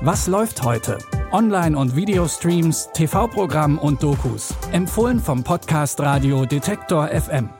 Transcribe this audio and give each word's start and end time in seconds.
Was 0.00 0.26
läuft 0.26 0.62
heute? 0.62 0.98
Online- 1.32 1.76
und 1.76 1.94
Videostreams, 1.94 2.88
TV-Programm 2.94 3.78
und 3.78 4.02
Dokus. 4.02 4.54
Empfohlen 4.72 5.20
vom 5.20 5.44
Podcast 5.44 6.00
Radio 6.00 6.46
Detektor 6.46 7.08
FM. 7.08 7.50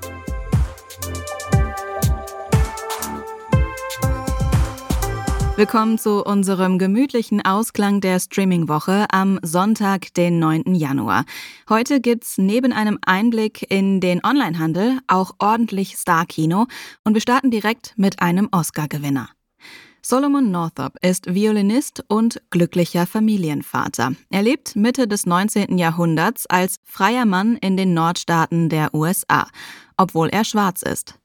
Willkommen 5.57 5.99
zu 5.99 6.25
unserem 6.25 6.79
gemütlichen 6.79 7.45
Ausklang 7.45 8.01
der 8.01 8.21
Streaming-Woche 8.21 9.07
am 9.11 9.41
Sonntag, 9.43 10.15
den 10.15 10.39
9. 10.39 10.75
Januar. 10.75 11.25
Heute 11.69 12.01
gibt's 12.01 12.39
neben 12.39 12.73
einem 12.73 12.99
Einblick 13.05 13.69
in 13.69 14.01
den 14.01 14.25
Onlinehandel 14.25 15.01
auch 15.09 15.33
ordentlich 15.41 15.97
Star-Kino 15.97 16.67
und 17.03 17.15
wir 17.15 17.21
starten 17.21 17.51
direkt 17.51 17.95
mit 17.97 18.23
einem 18.23 18.49
Oscar-Gewinner. 18.53 19.31
Solomon 20.11 20.51
Northup 20.51 20.97
ist 21.03 21.35
Violinist 21.35 22.03
und 22.09 22.41
glücklicher 22.49 23.07
Familienvater. 23.07 24.15
Er 24.31 24.41
lebt 24.41 24.75
Mitte 24.75 25.07
des 25.07 25.27
19. 25.27 25.77
Jahrhunderts 25.77 26.47
als 26.47 26.77
freier 26.83 27.27
Mann 27.27 27.57
in 27.57 27.77
den 27.77 27.93
Nordstaaten 27.93 28.71
der 28.71 28.95
USA, 28.95 29.49
obwohl 29.99 30.31
er 30.31 30.47
schwarz 30.47 30.81
ist. 30.81 31.17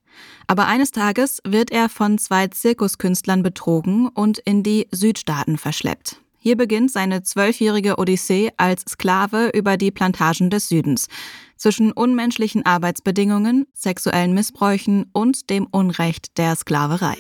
Aber 0.48 0.68
eines 0.68 0.92
Tages 0.92 1.40
wird 1.46 1.72
er 1.72 1.88
von 1.88 2.18
zwei 2.18 2.48
Zirkuskünstlern 2.48 3.42
betrogen 3.42 4.10
und 4.10 4.40
in 4.40 4.64
die 4.64 4.90
Südstaaten 4.92 5.58
verschleppt. 5.58 6.18
Hier 6.38 6.58
beginnt 6.58 6.92
seine 6.92 7.24
zwölfjährige 7.24 7.98
Odyssee 8.00 8.52
als 8.58 8.82
Sklave 8.82 9.52
über 9.54 9.78
die 9.78 9.92
Plantagen 9.92 10.50
des 10.50 10.68
Südens, 10.68 11.08
zwischen 11.56 11.94
unmenschlichen 11.94 12.66
Arbeitsbedingungen, 12.66 13.66
sexuellen 13.74 14.34
Missbräuchen 14.34 15.10
und 15.14 15.50
dem 15.50 15.68
Unrecht 15.72 16.38
der 16.38 16.58
Sklaverei. 16.58 17.16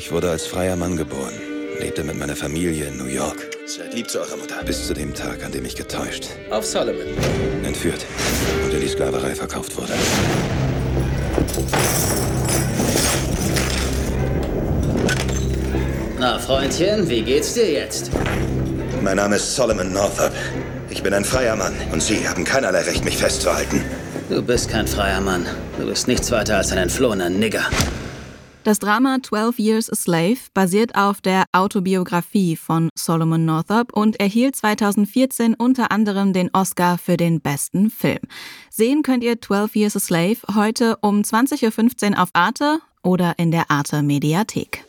Ich 0.00 0.10
wurde 0.10 0.30
als 0.30 0.46
freier 0.46 0.76
Mann 0.76 0.96
geboren, 0.96 1.34
lebte 1.78 2.02
mit 2.02 2.18
meiner 2.18 2.34
Familie 2.34 2.86
in 2.86 2.96
New 2.96 3.04
York. 3.04 3.36
Seid 3.66 3.92
lieb 3.92 4.08
zu 4.08 4.18
eurer 4.18 4.38
Mutter. 4.38 4.64
Bis 4.64 4.86
zu 4.86 4.94
dem 4.94 5.12
Tag, 5.12 5.44
an 5.44 5.52
dem 5.52 5.66
ich 5.66 5.76
getäuscht, 5.76 6.24
Auf 6.48 6.64
Solomon. 6.64 7.04
entführt 7.62 8.06
und 8.64 8.72
in 8.72 8.80
die 8.80 8.88
Sklaverei 8.88 9.34
verkauft 9.34 9.76
wurde. 9.76 9.92
Na, 16.18 16.38
Freundchen, 16.38 17.06
wie 17.10 17.20
geht's 17.20 17.52
dir 17.52 17.70
jetzt? 17.70 18.10
Mein 19.02 19.18
Name 19.18 19.36
ist 19.36 19.54
Solomon 19.54 19.92
Northup. 19.92 20.32
Ich 20.88 21.02
bin 21.02 21.12
ein 21.12 21.26
freier 21.26 21.56
Mann 21.56 21.74
und 21.92 22.02
Sie 22.02 22.26
haben 22.26 22.44
keinerlei 22.44 22.80
Recht, 22.84 23.04
mich 23.04 23.18
festzuhalten. 23.18 23.84
Du 24.30 24.40
bist 24.40 24.70
kein 24.70 24.86
freier 24.86 25.20
Mann. 25.20 25.44
Du 25.78 25.84
bist 25.84 26.08
nichts 26.08 26.30
weiter 26.30 26.56
als 26.56 26.72
ein 26.72 26.78
entflohener 26.78 27.28
Nigger. 27.28 27.66
Das 28.62 28.78
Drama 28.78 29.18
12 29.22 29.58
Years 29.58 29.90
a 29.90 29.96
Slave 29.96 30.38
basiert 30.52 30.94
auf 30.94 31.22
der 31.22 31.44
Autobiografie 31.52 32.56
von 32.56 32.90
Solomon 32.94 33.46
Northup 33.46 33.94
und 33.94 34.20
erhielt 34.20 34.54
2014 34.54 35.54
unter 35.54 35.90
anderem 35.90 36.34
den 36.34 36.50
Oscar 36.52 36.98
für 36.98 37.16
den 37.16 37.40
besten 37.40 37.88
Film. 37.88 38.20
Sehen 38.68 39.02
könnt 39.02 39.24
ihr 39.24 39.40
12 39.40 39.76
Years 39.76 39.96
a 39.96 40.00
Slave 40.00 40.36
heute 40.54 40.98
um 41.00 41.22
20.15 41.22 42.12
Uhr 42.12 42.22
auf 42.22 42.28
Arte 42.34 42.80
oder 43.02 43.38
in 43.38 43.50
der 43.50 43.70
Arte 43.70 44.02
Mediathek. 44.02 44.84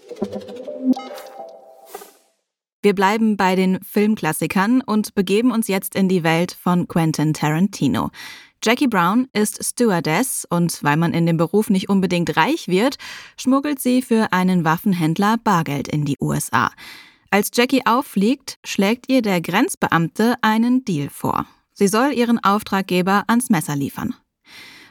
Wir 2.82 2.94
bleiben 2.94 3.38
bei 3.38 3.56
den 3.56 3.80
Filmklassikern 3.84 4.82
und 4.82 5.16
begeben 5.16 5.52
uns 5.52 5.70
jetzt 5.70 5.96
in 5.96 6.10
die 6.10 6.24
Welt 6.24 6.58
von 6.60 6.88
Quentin 6.90 7.34
Tarantino. 7.34 8.10
Jackie 8.64 8.88
Brown 8.88 9.28
ist 9.34 9.64
Stewardess 9.64 10.46
und 10.48 10.84
weil 10.84 10.96
man 10.96 11.16
in 11.16 11.26
dem 11.26 11.38
Beruf 11.38 11.72
nicht 11.72 11.90
unbedingt 11.90 12.38
reich 12.38 12.68
wird, 12.68 12.98
schmuggelt 13.36 13.80
sie 13.80 14.04
für 14.04 14.32
einen 14.34 14.64
Waffenhändler 14.64 15.38
Bargeld 15.44 15.88
in 15.88 16.06
die 16.06 16.18
USA. 16.22 16.70
Als 17.32 17.50
Jackie 17.56 17.88
auffliegt, 17.88 18.60
schlägt 18.64 19.10
ihr 19.10 19.24
der 19.24 19.42
Grenzbeamte 19.42 20.36
einen 20.42 20.86
Deal 20.86 21.10
vor. 21.10 21.48
Sie 21.74 21.88
soll 21.88 22.14
ihren 22.14 22.38
Auftraggeber 22.38 23.24
ans 23.26 23.50
Messer 23.50 23.76
liefern. 23.76 24.14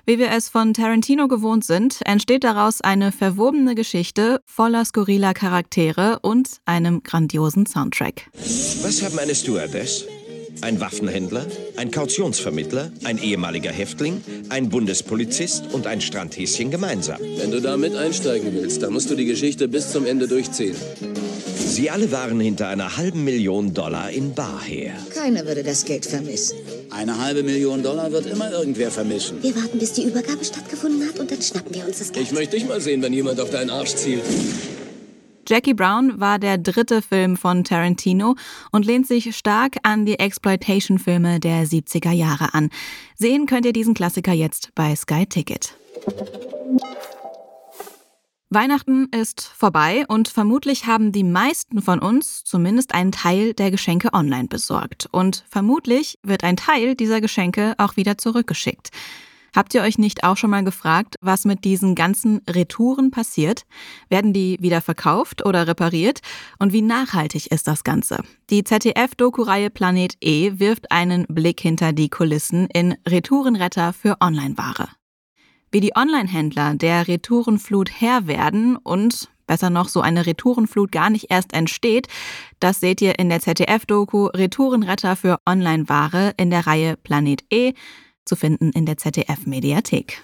Wie 0.05 0.19
wir 0.19 0.33
es 0.33 0.49
von 0.49 0.75
Tarantino 0.75 1.29
gewohnt 1.29 1.65
sind, 1.65 2.01
entsteht 2.05 2.43
daraus 2.43 2.81
eine 2.81 3.13
verwobene 3.13 3.77
Geschichte 3.77 4.43
voller 4.47 4.85
skurriler 4.85 5.33
Charaktere 5.33 6.19
und 6.23 6.49
einem 6.65 7.05
grandiosen 7.05 7.67
Soundtrack. 7.67 8.29
Was 8.33 9.01
haben 9.05 9.19
eine 9.21 9.35
Stewardess? 9.37 10.07
Ein 10.63 10.79
Waffenhändler, 10.81 11.47
ein 11.77 11.91
Kautionsvermittler, 11.91 12.93
ein 13.05 13.17
ehemaliger 13.17 13.71
Häftling, 13.71 14.23
ein 14.51 14.69
Bundespolizist 14.69 15.73
und 15.73 15.87
ein 15.87 16.01
Strandhäschen 16.03 16.71
gemeinsam. 16.71 17.19
Wenn 17.39 17.51
du 17.51 17.61
da 17.61 17.79
mit 17.79 17.97
einsteigen 17.97 18.53
willst, 18.53 18.83
dann 18.83 18.93
musst 18.93 19.11
du 19.11 19.15
die 19.15 19.25
Geschichte 19.25 19.69
bis 19.69 19.91
zum 19.91 20.05
Ende 20.05 20.29
durchziehen. 20.29 20.77
Sie 21.57 21.89
alle 21.89 22.13
waren 22.13 22.41
hinter 22.41 22.69
einer 22.69 22.97
halben 22.99 23.25
Million 23.25 23.73
Dollar 23.73 24.11
in 24.11 24.35
Bar 24.35 24.61
her. 24.63 24.93
Keiner 25.15 25.47
würde 25.47 25.63
das 25.63 25.85
Geld 25.85 26.05
vermissen. 26.05 26.59
Eine 26.91 27.19
halbe 27.19 27.43
Million 27.43 27.83
Dollar 27.83 28.13
wird 28.13 28.27
immer 28.27 28.51
irgendwer 28.51 28.91
vermischen. 28.91 29.43
Wir 29.43 29.57
warten, 29.57 29.79
bis 29.79 29.93
die 29.93 30.03
Übergabe 30.03 30.45
stattgefunden 30.45 31.09
hat 31.09 31.19
und 31.19 31.31
dann 31.31 31.41
schnappen 31.41 31.75
wir 31.75 31.87
uns 31.87 32.01
das 32.01 32.13
Geld. 32.13 32.27
Ich 32.27 32.33
möchte 32.33 32.57
dich 32.57 32.67
mal 32.67 32.81
sehen, 32.81 33.01
wenn 33.03 33.13
jemand 33.13 33.41
auf 33.41 33.51
deinen 33.51 33.71
Arsch 33.71 33.95
zielt. 33.95 34.25
Jackie 35.49 35.75
Brown 35.75 36.21
war 36.21 36.39
der 36.39 36.59
dritte 36.59 37.03
Film 37.03 37.37
von 37.37 37.65
Tarantino 37.65 38.37
und 38.71 38.87
lehnt 38.87 39.07
sich 39.07 39.37
stark 39.37 39.77
an 39.83 40.07
die 40.07 40.19
Exploitation-Filme 40.19 41.41
der 41.41 41.67
70er 41.67 42.13
Jahre 42.13 42.55
an. 42.55 42.71
Sehen 43.17 43.47
könnt 43.47 43.67
ihr 43.67 43.73
diesen 43.73 43.95
Klassiker 43.95 44.33
jetzt 44.33 44.75
bei 44.75 44.95
Sky 44.95 45.27
Ticket. 45.27 45.75
Weihnachten 48.53 49.07
ist 49.13 49.43
vorbei 49.43 50.05
und 50.09 50.27
vermutlich 50.27 50.87
haben 50.87 51.13
die 51.13 51.23
meisten 51.23 51.81
von 51.83 52.01
uns 52.01 52.43
zumindest 52.43 52.95
einen 52.95 53.13
Teil 53.13 53.55
der 53.55 53.71
Geschenke 53.71 54.13
online 54.13 54.49
besorgt. 54.49 55.09
Und 55.13 55.45
vermutlich 55.49 56.19
wird 56.25 56.43
ein 56.43 56.57
Teil 56.57 56.97
dieser 56.97 57.21
Geschenke 57.21 57.75
auch 57.79 57.97
wieder 57.97 58.19
zurückgeschickt. 58.19 58.91
Habt 59.55 59.75
ihr 59.75 59.83
euch 59.83 59.99
nicht 59.99 60.25
auch 60.25 60.37
schon 60.37 60.51
mal 60.51 60.65
gefragt, 60.65 61.17
was 61.21 61.45
mit 61.45 61.65
diesen 61.65 61.95
ganzen 61.95 62.41
Retouren 62.49 63.11
passiert? 63.11 63.65
Werden 64.09 64.33
die 64.33 64.57
wieder 64.61 64.81
verkauft 64.81 65.45
oder 65.45 65.67
repariert? 65.67 66.21
Und 66.59 66.73
wie 66.73 66.83
nachhaltig 66.83 67.51
ist 67.51 67.67
das 67.67 67.85
Ganze? 67.85 68.23
Die 68.51 68.65
ZDF-Doku-Reihe 68.65 69.71
Planet 69.71 70.15
E 70.21 70.59
wirft 70.59 70.91
einen 70.93 71.27
Blick 71.29 71.61
hinter 71.61 71.93
die 71.93 72.09
Kulissen 72.09 72.67
in 72.67 72.97
Retourenretter 73.09 73.93
für 73.93 74.17
Onlineware. 74.21 74.89
Wie 75.73 75.81
die 75.81 75.93
Onlinehändler 75.95 76.75
der 76.75 77.07
Retourenflut 77.07 77.91
Herr 78.01 78.27
werden 78.27 78.77
und 78.77 79.31
besser 79.47 79.71
noch 79.71 79.89
so 79.89 80.01
eine 80.01 80.27
Retourenflut 80.27 80.93
gar 80.93 81.11
nicht 81.11 81.27
erst 81.29 81.53
entsteht, 81.53 82.07
das 82.61 82.79
seht 82.81 83.01
ihr 83.01 83.19
in 83.19 83.29
der 83.29 83.41
ZDF-Doku 83.41 84.27
Retourenretter 84.27 85.17
für 85.17 85.39
Onlineware 85.45 86.35
in 86.37 86.51
der 86.51 86.67
Reihe 86.67 86.97
Planet 86.97 87.45
E 87.51 87.73
zu 88.25 88.37
finden 88.37 88.71
in 88.73 88.87
der 88.87 88.97
ZDF-Mediathek. 88.97 90.23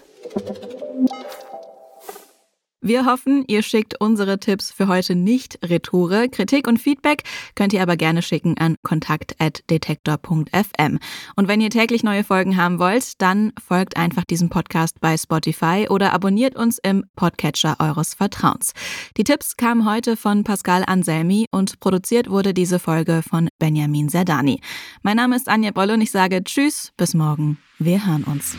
Wir 2.82 3.06
hoffen, 3.06 3.42
ihr 3.48 3.62
schickt 3.62 3.98
unsere 4.00 4.38
Tipps 4.38 4.70
für 4.70 4.86
heute 4.86 5.14
nicht 5.14 5.58
retoure. 5.64 6.28
Kritik 6.28 6.68
und 6.68 6.76
Feedback 6.78 7.22
könnt 7.54 7.72
ihr 7.72 7.80
aber 7.82 7.96
gerne 7.96 8.20
schicken 8.20 8.58
an 8.58 8.76
kontakt.detektor.fm. 8.82 10.98
Und 11.36 11.48
wenn 11.48 11.62
ihr 11.62 11.70
täglich 11.70 12.04
neue 12.04 12.22
Folgen 12.22 12.58
haben 12.58 12.78
wollt, 12.78 13.22
dann 13.22 13.54
folgt 13.58 13.96
einfach 13.96 14.24
diesem 14.24 14.50
Podcast 14.50 15.00
bei 15.00 15.16
Spotify 15.16 15.86
oder 15.88 16.12
abonniert 16.12 16.54
uns 16.54 16.76
im 16.78 17.06
Podcatcher 17.16 17.76
eures 17.78 18.12
Vertrauens. 18.14 18.72
Die 19.16 19.24
Tipps 19.24 19.56
kamen 19.56 19.90
heute 19.90 20.16
von 20.16 20.44
Pascal 20.44 20.84
Anselmi 20.86 21.46
und 21.50 21.80
produziert 21.80 22.28
wurde 22.28 22.52
diese 22.52 22.78
Folge 22.78 23.22
von 23.26 23.48
Benjamin 23.58 24.10
Serdani. 24.10 24.60
Mein 25.02 25.16
Name 25.16 25.36
ist 25.36 25.48
Anja 25.48 25.70
Bolle 25.70 25.94
und 25.94 26.02
ich 26.02 26.10
sage 26.10 26.44
Tschüss, 26.44 26.92
bis 26.98 27.14
morgen. 27.14 27.56
Wir 27.78 28.06
hören 28.06 28.24
uns. 28.24 28.58